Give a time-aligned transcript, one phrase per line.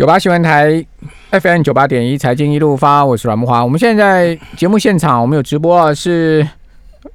[0.00, 0.82] 九八新闻台
[1.30, 3.62] FM 九八点一财经一路发，我是阮木华。
[3.62, 6.48] 我们现在节目现场，我们有直播啊，是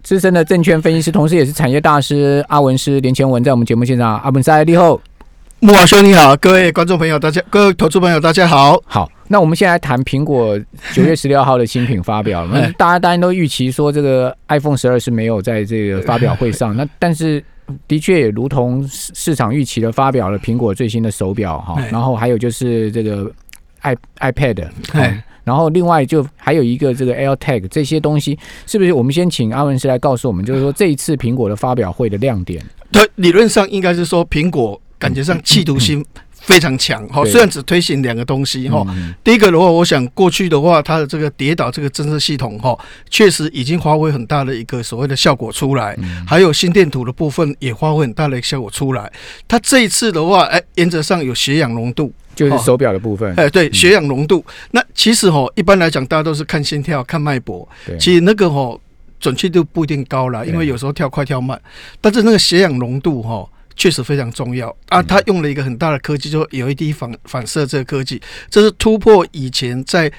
[0.04, 4.19] 资深的证券分析师，同时也是产业大师阿文师连前文在我们节目现场。
[4.19, 5.01] 阿文塞利后，
[5.61, 8.79] 木华兄你好，各位观众朋友大家，各位投资朋友大家好。
[8.86, 10.55] 好，那我们现在谈苹果
[10.93, 12.71] 九月十六号的新品发表了。
[12.77, 17.43] 大家当然都预期说这个 iPhone 十二是没有在这个发表会上，那但是。
[17.88, 23.32] 的确也如同市市场预期的，发表了苹果最新的手表哈，然后还有就是这个
[23.82, 24.68] i iPad，
[25.43, 28.91] 然后另外就还有一个这个 AirTag 这些东西，是不是？
[28.91, 32.64] 我们先请阿文师来告诉我们，就是说这一次苹果的发表会的亮点。
[32.91, 36.03] 对，理论上应该是说苹果感觉上企图心。
[36.45, 38.85] 非常强哈，虽然只推行两个东西哈，
[39.23, 42.77] 第一个的话，我想过去的话，它的这个跌倒这个侦测系统哈，
[43.09, 49.11] 确实已经发挥很大的一个所谓的效果出来，还有心电图的部分也发挥很大的效果出来。
[49.47, 54.45] 它这一次的话，哎，原则上有血氧浓度，就是手表的部分，哎，对，血氧浓度。
[54.69, 57.67] 那其实哈，一般来讲，大家都是看心跳、看脉搏，
[57.99, 58.80] 其实那个哈
[59.19, 61.59] 准确度不一定高了，因为有时候跳快跳慢，
[61.99, 63.49] 但是那个血氧浓度哈。
[63.75, 65.01] 确实非常重要啊！
[65.03, 70.11] 他用了一个很大的科技，就 LED 反反射这个科技，这是突破以前在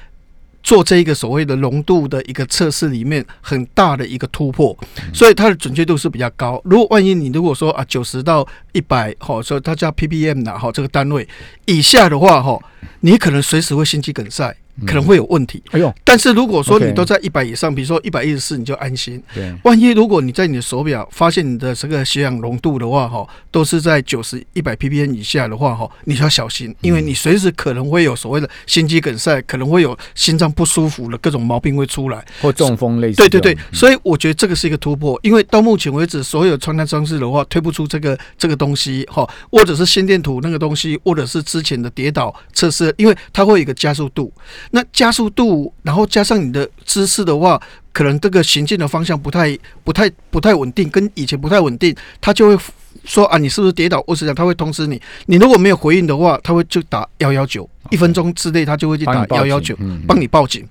[0.62, 4.76] 做这一个所谓的浓度的一个测试里面很大的一个突破，
[5.14, 6.60] 所以它的准确度是比较高。
[6.64, 11.26] 如果万一你如果说啊九十到一百，哈，说它叫 ppm 的哈这个单位
[11.66, 12.58] 以下的话，哈，
[13.00, 14.56] 你可能随时会心肌梗塞。
[14.84, 15.62] 可能会有问题。
[15.70, 15.94] 哎呦！
[16.04, 19.22] 但是如果说你都在一百以上，比如说一百一十四，你就安心。
[19.34, 19.54] 对。
[19.64, 33.16] 万一如果你在你的手表发现你的这个血氧浓度的话，哈，都是在九十一百 ppm 以下的话，哈，你要小心，因为你随时可能会有所谓的心肌梗塞，可能会有心脏不舒服的各种毛病会出来，或中风类似。
[33.16, 44.32] 对对对，所以我觉得这个是一个突破，因为到目前为止，所有穿戴装置的话推不出这个这个东西，哈，或者是心电图那个东西，或者是之前的跌倒测试，因为它会有一个加速度。
[44.70, 47.60] 那加速度，然后加上你的姿势的话，
[47.92, 52.64] 可能这个行进的方向不太、不太、不太稳定，跟以前不太稳定，他就会
[53.04, 54.02] 说啊，你是不是跌倒？
[54.02, 59.76] 或者讲他会通知你，你如果没有回应的话，他会就打幺幺九，一分钟之内他就会去打幺幺九，
[60.06, 60.66] 帮你报警。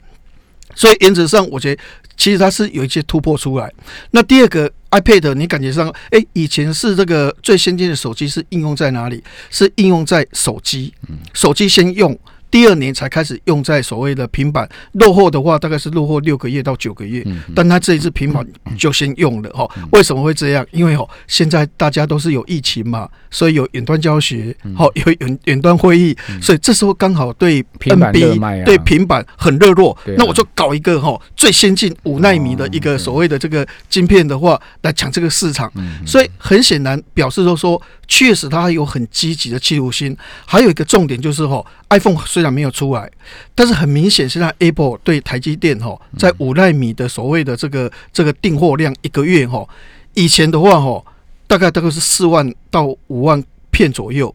[0.76, 1.82] 所以原则上，我觉得
[2.18, 3.72] 其实它是有一些突破出来。
[4.12, 9.24] 那第二个 iPad，你感觉上，哎，以前是这个最先进的手机是应用在哪里？
[9.50, 10.94] 是应用在手机，
[11.34, 12.18] 手机先用。
[12.56, 17.22] 第二年才开始用在所谓的平板，落后的话大概是落后六个月到九个月，
[17.54, 19.70] 但他这一次平板就先用了哈。
[19.92, 20.66] 为什么会这样？
[20.72, 35.70] 因为哦，现在大家都是有疫情嘛，所以有远端教学，好有远远端会议，所以这时候刚好对平板对平板很热络，那我就搞一个哈最先进五纳米的一个所谓的这个晶片的话来抢这个市场，
[36.06, 37.82] 所以很显然表示说说。
[38.08, 40.16] 确实，它有很积极的企图心。
[40.46, 43.10] 还有一个重点就是哈，iPhone 虽然没有出来，
[43.54, 49.68] 但是很明显，现在 Apple 对台积电哈，在五纳米的所谓的这个这个订货量一个月哈，
[50.14, 51.04] 以前的话哈，
[51.48, 54.34] 大概大概是四万到五万片左右。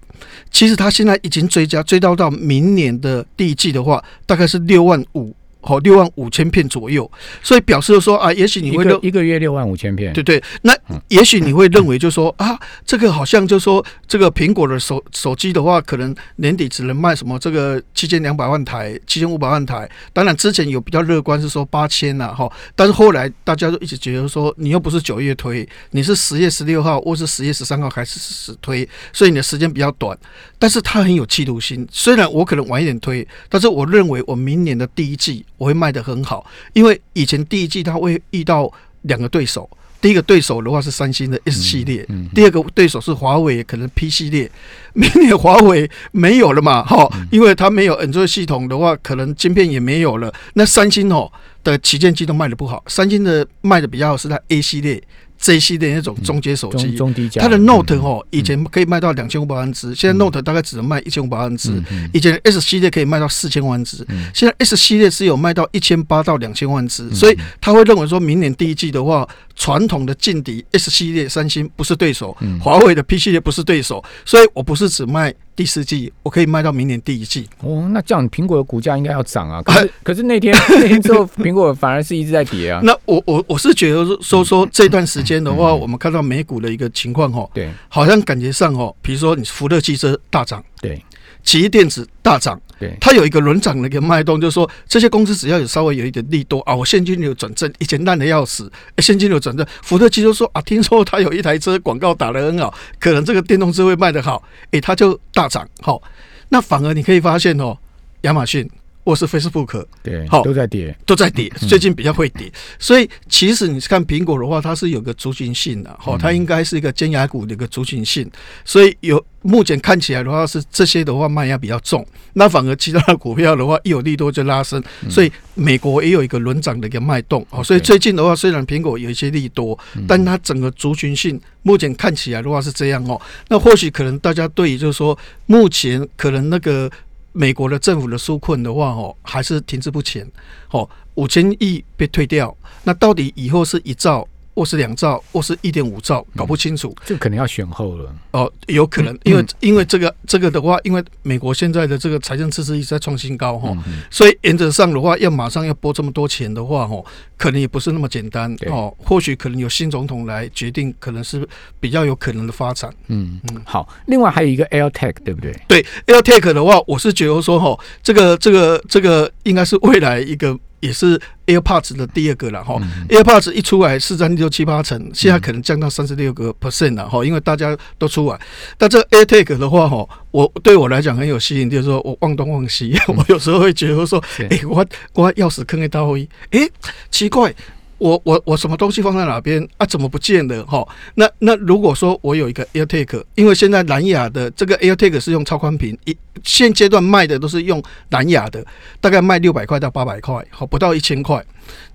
[0.51, 5.35] 其实它现在已经追加，追到到明年的第一季的话，大概是六万五。
[5.63, 7.11] 好，六万五千片左右，
[7.43, 10.43] 所以表示说啊，也许你会一个月六万五千片，对对。
[10.63, 10.73] 那
[11.09, 19.89] 也许你会认为，就说啊，这个好像就说这个苹果的手手机的话，可能年底只能卖什么这个七千两百万台、七千五百万台。
[20.13, 22.51] 当然之前有比较乐观是说八千呐，哈。
[22.75, 30.17] 但是后来大家都一直觉得说，你又不是九月推，你是十月十六号或是十月十三号开始推，所以你的时间比较短。
[30.59, 35.45] 但是它很有企图心，虽然我可能晚一点推，但是我认为我明年的第一季。
[35.61, 38.73] 我会卖得很好，因为以前第一季他会遇到
[39.03, 39.69] 两个对手，
[40.01, 44.51] 第一个对手的话是三星的 S 系列，第二个对手是华为，可能 P 系列。
[44.95, 46.83] 明年华为没有了嘛？
[46.83, 50.33] 哈，因为它没有 Android 系统的话，可能晶片也没有了。
[50.55, 51.31] 那三星哦
[51.63, 55.03] 的旗舰机都卖的不好，三星的卖的比较好是它 A 系列。
[55.41, 56.95] 这一系列那种中阶手机，
[57.37, 61.73] 它的 Note 哦，以前可以卖到两千五百万只，现在 Note 大概只能卖一千五百万只。
[62.13, 69.27] 以前 S 系列可以卖到四千万只，现在 S 系列只有卖到一千八到两千万只，所以他会认为说明年第一季的话，
[69.61, 75.35] 传统的劲敌 S 系列三星不是对手，华为的 P 系列不是对手，所以我不是只卖。
[75.57, 79.61] 第四季我可以卖到明年第一季哦，那这样苹果的股价应该要涨啊。
[79.61, 82.81] 可是可是那天 那天之后，苹果反而是一直在跌啊。
[82.83, 91.05] 那我我我是觉得说说这段时间的话，我们看到美股的一个情况哦，对，好像感觉上哦，比如说你福特汽车大涨，对。
[91.43, 99.67] 奇异电子大涨，对，它有一个轮涨的一个脉动，就是说这些公司只要有稍微有一点利多啊，我现金流转正，以前烂的要死，现金流转正。
[99.83, 105.67] 福特汽车说啊，听说他有一台车广告打得很好，可能这个电动车会卖得好，诶，它就大涨。
[105.81, 106.03] 好，
[106.51, 107.77] 那反而你可以发现哦，
[108.23, 108.69] 亚马逊
[109.05, 112.53] 或是 Facebook 对，好都在跌，都在跌，最近比较会跌。
[112.79, 118.31] 所以其实你看苹果的话，它是有个族群性的，哈，它应该是一个尖牙股的一个族群性。
[118.65, 124.83] 所以有目前看起来的话是这些的话卖压比较重，那反而其他的股票的话一有利多就拉升。
[125.09, 133.21] 所以美国也有一个轮涨的一个脉动，哦，所以最近的话虽然苹果有一些利多，但它整个族群性目前看起来的话是这样哦。
[133.49, 136.91] 那或许可能大家对于就是说目前可能那个。
[137.33, 140.31] 美国的政府的纾困的话，哦，还是停滞不前，
[140.71, 144.27] 哦，五千亿被退掉，那到底以后是一兆？
[144.61, 153.75] 或是两兆，或是一点五兆，搞不清楚，这可能要选后了哦，有可能，因为因为这个这个的话，因为美国现在的这个财政赤字一直在创新高哈，
[154.11, 157.03] 所以原则上的话，要马上要拨这么多钱的话，哈，
[157.39, 161.49] 可能也不是那么简单哦，或许可能有新总统来决定，可能是
[161.81, 162.93] 比较有可能的发展。
[163.07, 165.59] 嗯嗯，好，另外还有一个 AirTag，对不对？
[165.67, 170.55] 对，AirTag 的话，我是觉得说哈，这个这个这个应该是未来一个。
[170.81, 178.41] 也是 AirPods 的第二个了哈，AirPods 一出来市占六七八成，现在可能降到三十六个 percent 了哈，因为大家都出来。
[178.77, 186.69] 但这 AirTag 的话哈，我对我来讲很有吸引力，就是说我望东望西， 我有时候会觉得说，哎，我我钥匙坑一刀一，哎，
[187.11, 187.55] 奇怪。
[188.01, 189.85] 我我我什么东西放在哪边啊？
[189.85, 190.65] 怎么不见了？
[190.65, 198.65] 哈，那那如果说我有一个 AirTag，因为现在蓝牙的这个 AirTag 是用超宽屏，一现阶段卖的都是用蓝牙的，
[199.03, 201.45] 大概卖六百块到八百块，好不到一千块。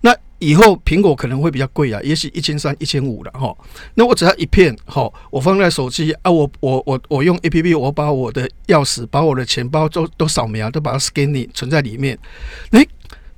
[0.02, 3.52] 那以后苹果可能会比较贵啊，也许一千三、一千五了哈。
[3.96, 12.16] 那我只要一片，哈，我放在手机啊，我我我我用 APP，我把我的钥匙、把我的钱包都都扫描，都把它 scan 存在里面。
[12.72, 12.88] 诶，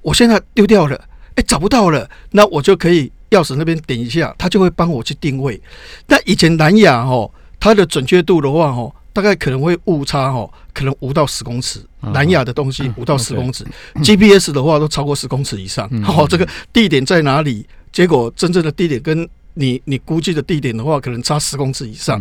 [0.02, 1.02] 我现在丢掉了。
[1.38, 5.62] 哎，找不到了，那我就可以钥匙那边点一下，它就会帮我去定位。
[6.08, 11.80] 那以前蓝牙哦，它的准确度的话哦，大概可能会误差哦，可能五到十公尺。
[12.14, 13.66] 蓝牙的东西五到十公尺
[14.02, 15.88] ，GPS 的话都超过十公尺以上。
[16.08, 17.66] 哦，这个地点在哪里？
[17.92, 22.20] 结果真正的地点跟你你估计的地点的话，可能差十公尺以上。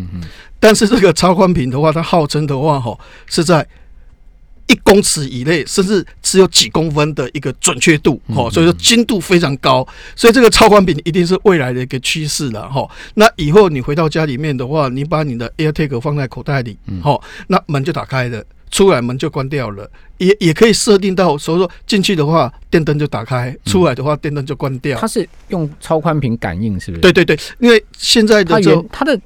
[0.60, 3.66] 但是这个超宽频的话，它号称的话哈是在。
[4.68, 12.88] 一公尺以内，甚至只有几公分的一个准确度，哈，所以说精度非常高，所以这个超宽屏一定是未来的一个趋势了，哈。
[13.14, 24.98] 那以后你回到家里面的话，你把你的 AirTag 放在口袋里，哈，那门就打开了，出来门就关掉了，也也可以设定到，所以说进去的话，电灯就打开，出来的话，电灯就关掉。
[24.98, 27.00] 它是用超宽屏感应，是不是？
[27.00, 29.20] 对对对，因为现在的这它的。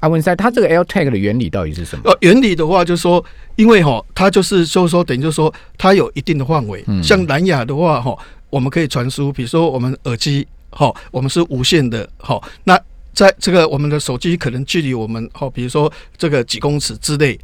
[0.00, 2.02] 阿文塞，它这个 AirTag 的原理到底是什么？
[2.10, 3.24] 呃，原理的话，就是说，
[3.56, 6.82] 因为哈，它就是就是说，等于就是说，它有一定的范围。
[6.88, 7.02] 嗯。
[7.02, 8.16] 像蓝牙的话，哈，
[8.50, 12.40] 我们可以传输，比如说我们耳机，哈，我们是无线的，哈。
[12.64, 12.78] 那
[13.12, 17.38] 在这个我们的手机可能距离我们，哈，比如说这个几公尺之内。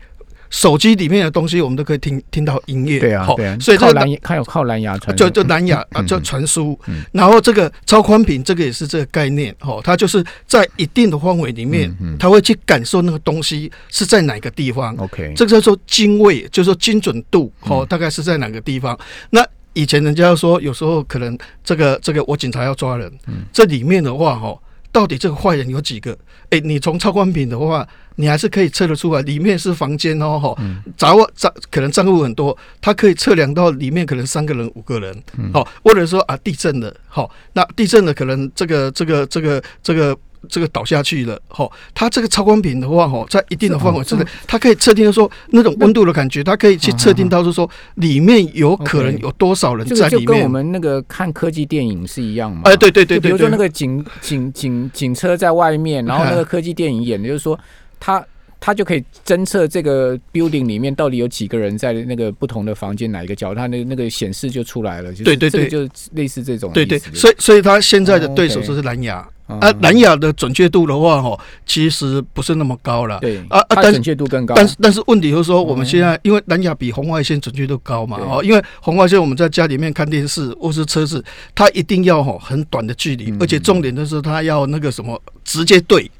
[0.50, 2.98] 手机里面的东西，我们都可以听听到音乐。
[2.98, 3.56] 对啊，对啊。
[3.60, 6.78] 所以靠蓝牙，它有靠蓝牙传，就就蓝牙 啊，就传输。
[7.12, 9.80] 然后这个超宽屏，这个也是这个概念哦。
[9.82, 14.94] 它就是在一定的范围里面，它会去感受那个东西是在哪个地方。
[14.96, 18.98] OK，这个叫做精位，就是说精准度哦，大概是在哪个地方。
[19.30, 23.12] 那以前人家说，有时候可能这个这个我警察要抓人，
[23.52, 24.58] 这里面的话哈。
[24.92, 26.16] 到底这个坏人有几个？
[26.48, 30.56] 哎，你从超宽屏的话，你还是可以测得出来，里面是房间哦，哈，
[30.96, 40.16] 杂物杂可能账户很多，它可以测量到里面可能三个人、五个人，好，或者说啊地震了，好，那地震了可能这个这个这个这个。
[40.48, 50.26] 这个倒下去了，哈，它这个超光屏的话，哈，在一定的范围之内，它可以测定说那种温度的感觉，它可以去测定到是说里面有可能有多少人在里面。
[50.26, 52.60] 就跟我们那个看科技电影是一样嘛？
[52.62, 57.58] 哎，对对对对，比如说那个警警警警车在外面，然后那个科技电影演的就是说，
[57.98, 58.24] 它
[58.58, 65.12] 它就可以侦测这个 building 里面到底有几个人在那个不同的房间哪一个角，它那那个显示就出来了。
[65.12, 66.72] 对对对，就类似这种。
[66.72, 69.26] 对对，所以所以它现在的对手就是蓝牙。
[69.46, 73.20] 啊，蓝牙的准确度的话，哈，其实不是那么高了。
[73.20, 74.56] 对啊啊，但准确度更高。
[74.56, 81.24] 但是但是问题就是说，我们现在因为蓝牙比红外线准确度高嘛，哦，因为红外线我们在家里面看电视或是车子，
[81.54, 86.10] 它一定要哈很短的距离，而且重点就是它要那个什么直接对。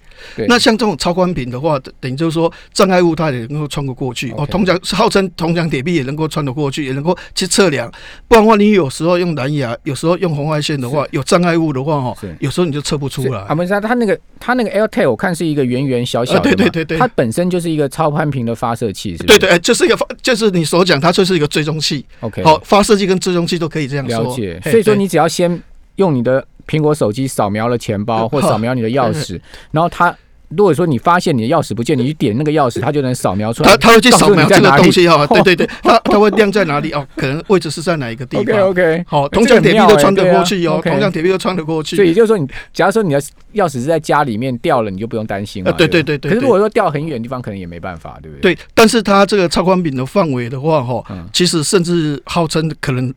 [0.48, 4.46] 那像这种超宽屏的话，等于就是说障碍物它也能够穿得过去哦。
[4.50, 7.90] 铜墙号称铜墙铁壁也能够穿得过去，也能够去测量。
[8.28, 13.40] 不然的话，你有时候用蓝牙，有时候用红外线的话，有障碍物的话哦，有时候你就测不出来。
[13.48, 22.04] 阿文莎，它那个它那个 AirTag 我看是一个圆圆小小的，对对对对，它本身就是一个超宽屏的发射器，是对对，就是一个发，就是你所讲，它就是一个追踪器。
[22.20, 24.60] OK，好，发射器跟追踪器都可以这样了解。
[24.62, 25.62] 所以说，你只要先
[25.96, 30.14] 用你的苹果手机扫描了钱包或扫描你的钥匙，然后它。
[30.50, 33.70] 如果说你发现你的钥匙不见，你去点那个钥匙，它就能扫描出来。
[33.70, 37.04] 它它会去扫描这个东西哈，哦对对 对，它它会亮在哪里哦？
[37.16, 41.96] 可能位置是在哪一个地 OK 方？OK，好，铜墙铁壁都穿得过去哦，OK 铜墙铁壁都穿得过去。
[41.96, 43.20] 所以也就是说你，假如说你的
[43.54, 45.72] 钥匙是在家里面掉了，你就不用担心了。
[45.72, 48.54] 呃对对对对对可是如果说掉很远的地方，可能也没办法，对不对？
[48.54, 53.12] 对，但是它这个超宽屏的范围的话，哈嗯，其实甚至号称可能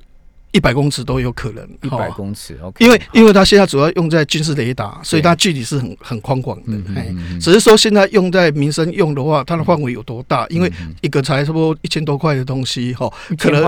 [0.52, 1.68] 一百公尺都有可能。
[1.84, 2.84] 一百公尺，OK。
[2.84, 7.08] 因为因为它现在主要用在军事雷达，所以它距离是很很宽广的哎
[7.40, 10.46] 只是说现在用在民生用的话，它的范围有多大？
[10.50, 13.64] 因为一个才差不多一千多块的东西，哈，可能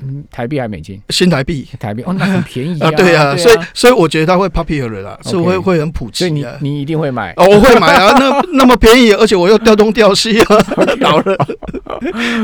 [0.00, 1.00] 嗯台币还美金？
[1.10, 6.44] 新台币台币哦，那很便宜啊，对啊，所以啊所以我觉得它会 popular 啦，是会会很普所以你。
[6.60, 7.32] 你一定会买。
[7.36, 10.46] 哦，我会买啊，那那么便宜，而且我又调东调西啊，
[11.00, 11.36] 老了。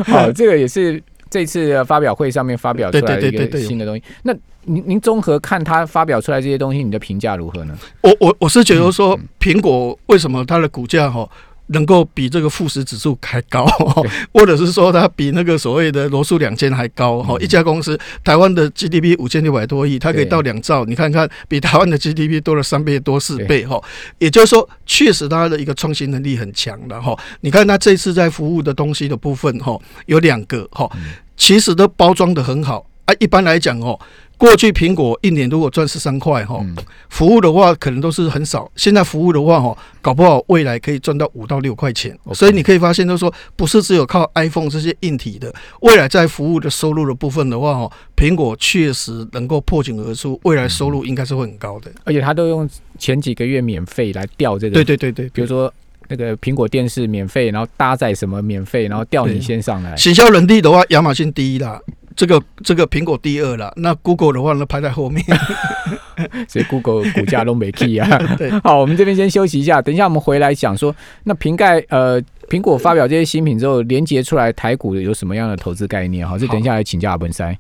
[0.07, 4.03] 好，这个也是这次的发表会上面发表出来的一个新的东西。
[4.25, 4.35] 那
[4.65, 7.75] 您您综合看他发表出来这些东西，你的评价如何呢？
[8.03, 11.27] 我我我是觉得说，苹果为什么它的股价哈
[11.73, 13.65] 能够比这个富时指数还高，
[14.33, 17.37] 或者是说它比那个所谓的罗素两千还高哈？
[17.41, 23.81] 一家公司台湾的 GDP 五千六百多亿，它可以到两兆，你看看比台湾的 GDP 多了三倍多四倍哈。
[24.19, 27.17] 也就是说，确实它的一个创新能力很强的哈。
[27.41, 30.91] 你看它这次在服务的东西的部分哈，有两个哈，
[31.37, 33.15] 其实都包装的很好啊。
[33.19, 33.99] 一般来讲哦。
[34.41, 36.75] 过去苹果一年如果赚十三块哈，嗯
[37.11, 42.19] 服务的话可能都是很少，现在服务的话哈，搞不好未来可以赚到五到六块钱。
[42.33, 51.93] 所以你可以发现，就是说不是只有靠 iPhone 这些硬体的，未来在服务的收入的部分的话哈，苹果确实能够破茧而出，未来收入应该是会很高的。
[52.05, 52.67] 而且它都用
[52.99, 55.71] 前几个月免费来调这个，对对对对，比如说
[56.09, 59.95] 那个苹果电视免费，然后搭载什么免费，然后调你先上来。
[59.99, 61.79] 行销能力的话，亚马逊第一啦。
[62.17, 65.25] 这个这个苹果第二了，那 Google 的话呢排在后面。
[66.47, 68.07] 所以 Google 股价都没 key 啊。
[68.37, 76.29] 对，好，我们这边先休息一下，等一下我们回来讲说，那瓶盖呃，苹果发表这些新品之后，连接出来台股有什么样的投资概念？
[76.29, 77.57] 好，这等一下来请教阿文塞。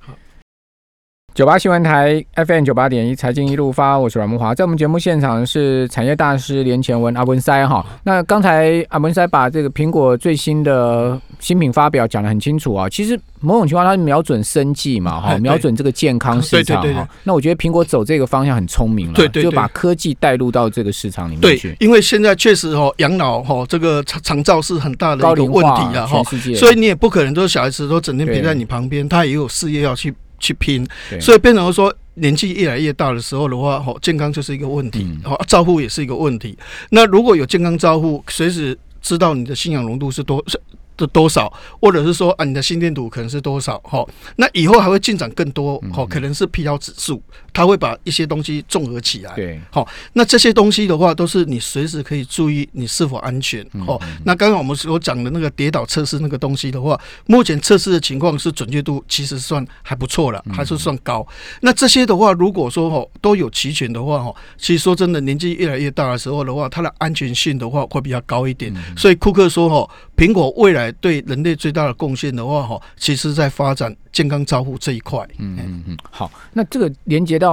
[1.33, 7.87] 九八新闻台 FM 九八点一财经一路发，我是阮木华，在我们节目现场是产业大师连前文阿文塞哈。
[8.03, 17.09] 那刚才阿文塞把这个苹果最新的新品发表讲得很清楚啊，其实某种情况它是瞄准生计嘛哈，瞄准这个健康市场哈。
[17.23, 26.21] 那我觉得苹果走这个方向很聪明了，对就把科技带入到这个市场里面去，，因为现在确实哦，养老哈这个长长照是很大的一个问题啊哈。
[26.57, 30.85] 所以你也不可能说小孩子都整天陪在你旁边，他也有事业要去去拼，
[31.21, 36.59] 所以变成说年纪越来越大的时候的话，吼健康就是一个问题嗯，哦照护也是一个问题。
[36.91, 40.61] 那如果有健康照护，随时知道你的信仰浓度是多是
[40.97, 44.07] 的多少，或者是说啊你的心电图可能是多少，哈，
[44.37, 47.23] 那以后还会进展更多，嗯哈，可能是疲劳指数，
[47.61, 49.35] 它会把一些东西综合起来。
[49.35, 54.01] 对，好那这些东西的话，都是你随时可以注意你是否安全嗯哦。
[54.25, 61.27] 那刚刚我们所讲的那个跌倒测试那个东西的话，目前测试的情况是准确度其实算还不错了，还是算高。
[61.61, 68.75] 那这些的话，如果说哦都有齐全的话哦，其实说真的，年纪越来越大的时候的话，它的安全性的话会比较高一点。
[68.97, 75.21] 所以库克说哦，苹果未来对人类最大的贡献的话哈，其实在发展健康照护这一块。
[75.39, 77.50] 嗯嗯嗯，好，那这个连接到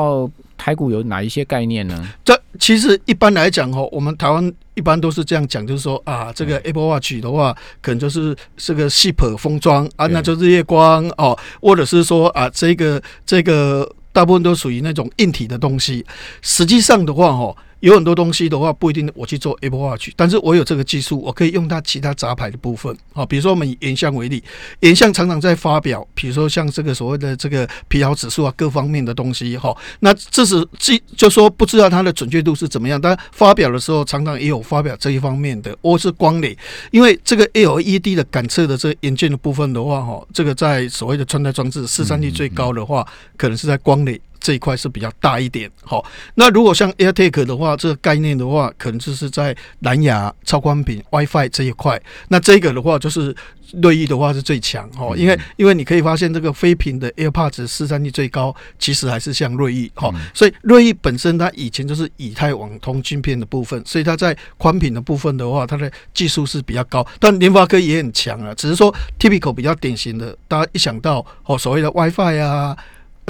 [0.57, 2.07] 台股有哪一些概念呢？
[2.23, 16.05] 这其实一般来讲哦，我们台湾一般都是这样讲，就是说啊，这个 Apple Watch 的话，可能就是这个 SIP 封装啊，那就是夜光哦，或者是说啊，这个这个大部分都属于那种硬体的东西。
[16.41, 17.55] 实际上的话哦。
[17.79, 24.43] 有很多东西的话，不一定我去做 Apple Watch，但是我有这个技术，我可以用它其他杂牌的部分啊，比如说我们以原相为例，
[24.79, 29.75] 原相常常在发表，比如说像这个所谓的这个疲劳指数啊，各方面的东西哈。
[29.99, 36.57] 那这是既就说不知道它的准确度是怎么样，但发表的时候常常也有发表这一方面的，或是光磊，
[36.91, 43.07] 因为这个 LED 的感测的这个元件的部分的话哈，这个在所谓的穿戴装置市占率最高的话，
[43.37, 44.19] 可能是在光磊。
[44.47, 46.05] 这一块是比较大一点，好。
[46.35, 52.01] 那如果像 AirTag 的话，这个概念的话，可能就是在蓝牙、超宽频、WiFi 这一块。
[52.29, 53.35] 那这个的话，就是
[53.73, 60.09] 锐意的话是最强哦，因为因为你可以发现这个非屏的 AirPods 市占率最高，其实还是像锐意哈。
[60.33, 67.05] 所以锐意本身它以前就是以太网通晶片的部分，所以它在宽频的部分的话，它的技术是比较高。
[67.19, 72.77] 但联发科也很强啊，只是说 Typical 比较典型的，大家一想到哦所谓的 WiFi 啊。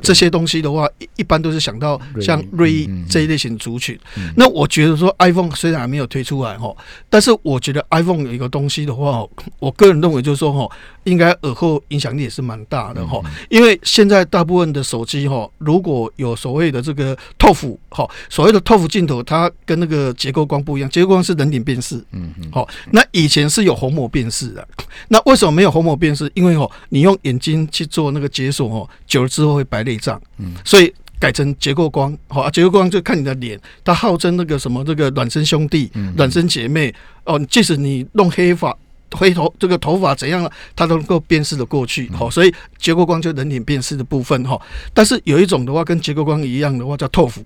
[0.03, 3.97] 这些东西的话，一一般都是想到像瑞这一类型族群。
[4.17, 6.75] 嗯那我觉得说 iPhone 虽然还没有推出来哈，
[7.09, 9.25] 但是我觉得 iPhone 有一个东西的话，
[9.59, 10.69] 我个人认为就是说哈，
[11.05, 13.19] 应该耳后影响力也是蛮大的哈。
[13.49, 24.67] 因为现在大部分的手机哈，如果有所谓的这个 TOF 哈，所谓的 TOF 镜头，它跟那个结构光不一样，结构光是人脸辨识，嗯嗯，好、那以前是有虹膜辨识的，
[25.07, 26.29] 那为什么没有虹膜辨识？
[26.35, 38.75] 因为哦，你用眼睛去做那个解锁哦，久了之后会白内脏，嗯，所以改成结构光，好、啊，结构光就看你的脸，它号称那个什么这个孪生兄弟、嗯孪生姐妹哦，即使你弄黑发。
[39.11, 44.59] 灰头这个头发怎样了，它都能够辨识的过去，好、所以结构光就人脸辨识的部分哈、
[44.93, 47.41] 但是有一种的话，跟结构光一样的话叫透幅，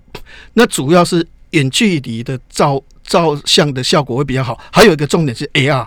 [0.54, 4.58] 那主要是远距离的照照相的效果会比较好。
[4.72, 5.86] 还有一个重点是 AR，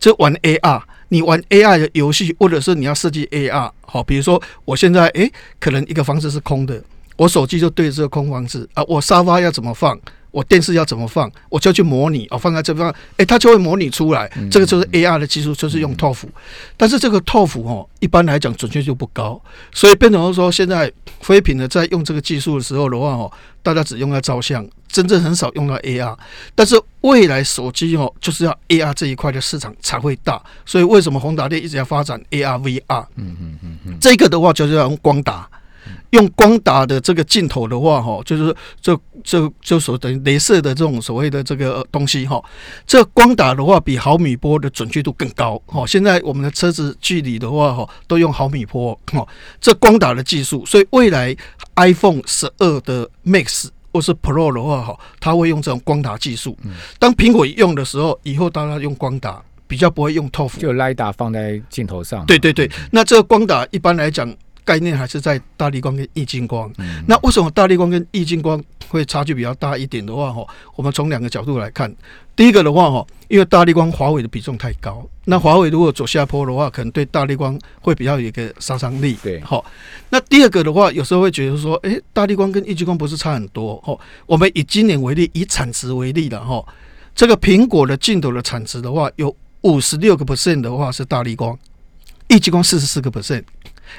[0.00, 0.82] 就玩 AR。
[1.12, 6.82] 你玩 AR 的游戏，或者是你要设计 AR，好，比如说我现在诶，可能一个房子是空的，
[7.16, 10.00] 我手机就对着这个空房子啊，我沙发要怎么放，
[10.30, 14.26] 我电视要怎么放，我就去模拟哦，放在这方，诶，它就会模拟出来。
[14.50, 16.22] 这个就是 AR 的技术，就是用 TOF，
[16.78, 19.38] 但是这个 TOF 哦，一般来讲准确度不高，
[19.70, 20.90] 所以变成说现在
[21.20, 23.30] 飞屏的在用这个技术的时候的话哦，
[23.62, 26.16] 大家只用来照相，真正很少用到 AR。
[26.54, 33.06] 但是未来手机哦，就是要 AR 这一块的市场才会大，所以为什么宏达电一直要发展 AR、VR？
[33.16, 35.48] 嗯嗯嗯嗯，这个的话就是要用光达，
[36.10, 42.40] 用光达的这个镜头的话，哈，就是这这就所等于镭射的这种所谓的这个呃东西哈，
[42.86, 45.86] 这光打的话比毫米波的准确度更高哈。
[45.86, 49.26] 现在我们的车子距离的话哈，都用毫米波哈，
[49.60, 51.34] 这光打的技术，所以未来
[51.76, 53.68] iPhone 十二的 Max。
[53.92, 56.56] 或是 Pro 的话，哈，它会用这种光打技术。
[56.98, 60.58] 当苹果用的时候，以后大家用光打，比较不会用 TOF。
[60.58, 64.32] 就 LiDAR 放在镜头上，对对对，那这个光打一般来讲
[64.64, 66.72] 概念还是在大力光跟液晶光。
[66.78, 71.94] 嗯那为什么大力光跟液晶光会差距比较大一点的话，哈，我们从两个角度来看。
[72.34, 79.16] 第一个的话，哈，因为大力光华为的比重太高，那华为如果走下坡的话，可能对大力光会比较有一个杀伤力。
[79.22, 79.64] 对好。
[80.08, 83.94] 那第二个的话，有时候会觉得说，诶，大力光跟液晶光不是差很多，哈。
[84.24, 86.64] 我们以今年为例，以产值为例的哈，
[87.14, 91.56] 这个苹果的镜头的产值的话，有五十六个 percent 的话是大力光，
[92.28, 93.44] 液晶光四十四个 percent。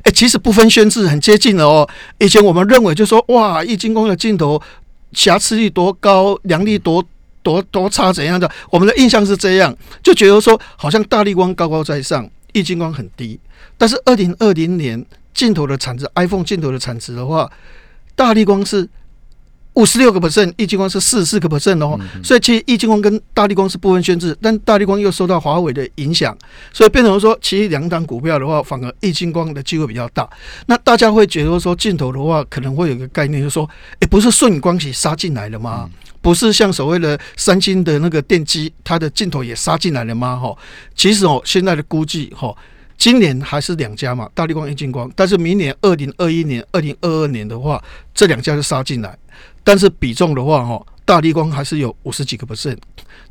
[0.02, 1.88] 哎、其实不分宣制很接近了哦。
[2.18, 4.62] 以前我们认为就说哇，易金光的镜头
[5.14, 7.04] 瑕疵率多高，良率多
[7.42, 13.40] 多多差怎样的，我们的印象是这样，就觉得说好像大力光高高在上，易金光很低。
[13.78, 17.52] 但是二零二零年镜头的产值，iPhone 镜头的产值的话，
[18.16, 18.88] 大力光是
[19.74, 22.00] 五十六个 percent，液晶光是四十四个 percent 哦。
[22.24, 26.38] 所以其实液晶光跟大力光是不分宣制，但大力光又受到华为的影响，
[26.72, 30.30] 所以变成说，其实两档股票的话，反而液晶光的机会比较大。
[30.68, 33.68] 那大家会觉得说，镜头的话，可能会有一个概念，就是说，
[34.00, 35.90] 诶，不是顺光起杀进来了吗？
[36.22, 40.38] 不是像所谓的三星的那个电机，它的镜头也杀进来了吗？
[40.38, 40.56] 哈，
[40.96, 42.56] 其实哦，现在的估计哈。
[42.96, 47.84] 今年还是两家嘛，大力光、液晶光，但是明年二零二一年、二零二二年的话，
[48.14, 49.18] 这两家就杀进来，
[49.64, 52.78] 但是比重的话，哈，大力光还是有五十几个 percent，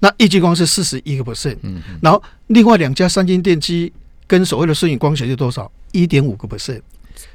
[0.00, 3.92] 那亿晶光是四十一个 percent，嗯然后另外两家三星电机
[4.26, 5.70] 跟所谓的顺影光学是多少？
[5.92, 6.80] 一点五个 percent，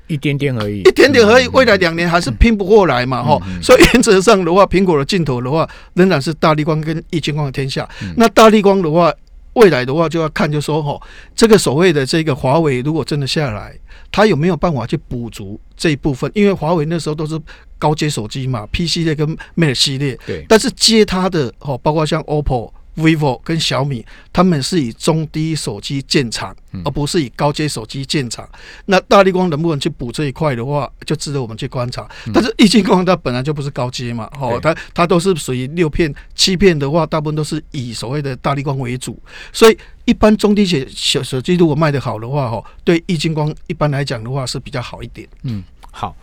[0.08, 7.88] 一点点而已，一点点而已，未来两年还是拼不过来嘛，哈、所以原则上的话，苹果的镜头的话，仍然是大力光跟液晶光的天下。
[8.02, 8.14] 嗯。
[8.18, 9.14] 那大力光的话，
[9.58, 11.00] 未来的话就要看，就说哈，
[11.36, 13.76] 这个所谓的这个华为如果真的下来，
[14.12, 16.32] 它有没有办法去补足这一部分？
[16.36, 17.40] 因为华为那时候都是
[17.80, 28.48] 高阶手机嘛，P 系列跟 Mate 系列，对，但是接它的哦，包括像 OPPO、vivo 跟小米，他们是以中低手机建厂，嗯而不是以高阶手机建厂。
[28.88, 32.08] 那大力光能不能去补这一块的话，就值得我们去观察。
[32.34, 39.18] 但是易晶光它本来就不是高阶嘛，哦，它它都是属于六片、七片的话，大部分都是以所谓的大力光为主，
[39.54, 39.78] 所以。
[40.08, 45.28] 一般中低阶小手机如果卖得好的话，哈，对易晶光一般来讲的话是比较好一点。
[45.44, 46.16] 嗯，好。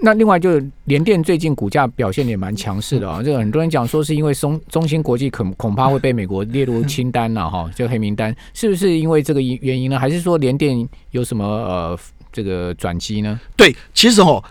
[0.00, 9.98] 那另外就是联电最近股价表现也蛮强势的啊、这个很多人讲说是因为中中芯国际恐恐怕会被美国列入清单了哈，这个黑名单是不是因为这个原因呢？
[9.98, 11.98] 还是说联电有什么呃
[12.32, 13.40] 这个转机呢？
[13.56, 14.42] 对，其实哦，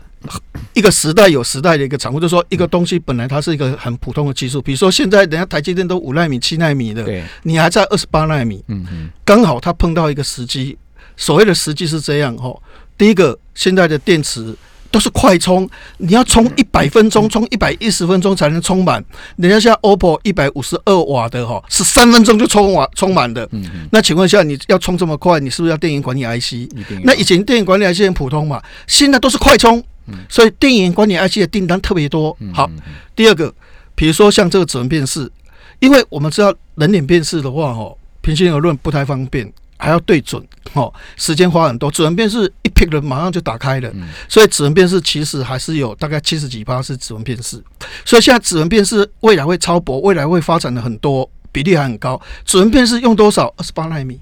[0.73, 10.78] 一个时代有时代的一个产物，就是说一个东西本来它是一个很普通的技术，比如说现在人家台积电都五纳米、七纳米的，对，你还在二十八纳米，嗯嗯，刚好它碰到一个时机。
[11.15, 12.62] 所谓的时机是这样哦，
[12.97, 14.54] 第一个，现在的电池。
[14.98, 19.04] 都是快充，你要充一百分钟，充一百一十分钟才能充满。
[19.36, 23.48] 人家像 OPPO 一百五十二瓦的哈，是三分钟就充完充满的。
[23.52, 26.68] 嗯嗯，那请问一下，你要充这么快，你是不是要电源管理 IC？
[27.04, 29.84] 那以前电源管理 IC 很普通嘛，现在都是快充。
[30.28, 32.36] 所以电源管理 IC 的订单特别多。
[32.52, 32.68] 好，
[33.16, 33.54] 第二个，
[33.94, 35.32] 比如说像这个指纹辨识，
[35.80, 39.54] 因为我们知道人脸辨识的话，哈，平心而论不太方便。
[39.80, 41.92] 还要对准，哦，时间花很多。
[41.92, 43.92] 指纹辨识一 pick 了，马上就打开了，
[44.30, 47.62] 所以指纹辨识其实还是有大概七十几趴是指纹辨识。
[48.06, 52.22] 所以现在指纹辨识未来会超薄，未来会发展的很多，比例还很高。
[52.46, 53.52] 指纹辨识用多少？
[53.58, 54.20] 二十八纳米，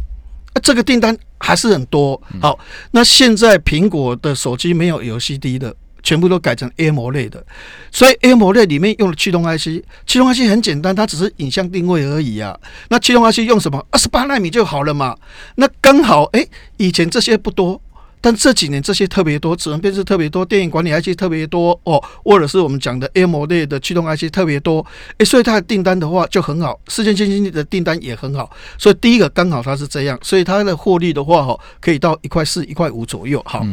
[0.64, 2.22] 这个订单还是很多。
[2.42, 2.58] 好，
[2.92, 5.76] 那现在苹果的手机没有 LCD 的。
[6.06, 7.44] 全部都改成 AMOLED 的，
[7.92, 12.56] 所以 AMOLED 里面用了驱动 IC，驱动 IC 很简单，它只是影像定位而已啊。
[12.90, 13.84] 那驱动 IC 用什么？
[13.90, 15.18] 二十八纳米就好了嘛。
[15.56, 17.82] 那刚好，哎，以前这些不多。
[18.26, 24.84] 但这几年这些特别多，指纹辨识特别多，电影管理 IC 特别多哦，或者是我们讲的 AMOLED 的驱动 IC 特别多，
[25.20, 33.40] 诶，所以它的订单的话就很好，世界先进的订单也很好，所以第一个刚好它是这样，所以它的获利的话哈，可以到一块四、一块五左右。
[33.46, 33.64] 好，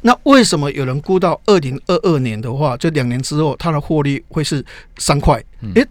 [0.00, 4.64] 那为什么有人估到二零二二年的话，就两年之后它的获利会是
[4.98, 5.40] 三块？
[5.76, 5.86] 诶，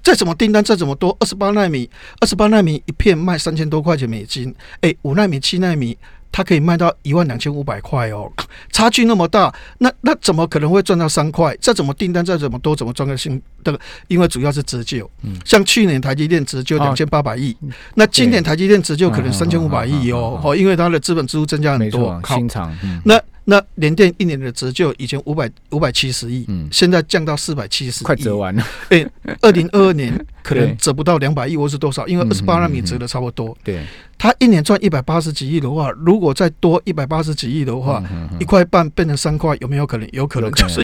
[0.00, 1.90] 再怎么订单再怎么多，二十八纳米，
[2.20, 5.98] 二十八纳米一片卖三千多块钱美金，诶，五纳米、七纳米。
[6.30, 8.30] 它可以卖到一万两千五百块哦，
[8.72, 11.56] 差距那么大，那那怎么可能会赚到三块？
[11.60, 13.78] 再怎么订单再怎么多，怎么赚个新的？
[14.08, 15.10] 因为主要是折旧，
[15.44, 17.56] 像去年台积电折旧两千八百亿，
[17.94, 23.20] 那今年台积电折旧可能三千五百亿哦，哦，因为它的资本支出增加很多，新厂，那。
[23.50, 28.62] 那联电一年的折旧以前五百五百七十亿，嗯，现在降到四百七十亿，快折完了。
[28.90, 29.06] 哎，
[29.40, 32.06] 二零二二年可能折不到两百亿，或是多少？
[32.06, 33.56] 因为二十八纳米折的差不多。
[33.64, 33.82] 对，
[34.18, 38.04] 它一年赚一百八十几亿的话，如果再多一百八十几亿的话，
[38.38, 40.06] 一块半变成三块，有没有可能？
[40.12, 40.74] 有可能，就是